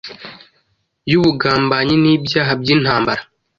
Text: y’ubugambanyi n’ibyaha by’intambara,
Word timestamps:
y’ubugambanyi 1.11 1.95
n’ibyaha 2.03 2.51
by’intambara, 2.61 3.21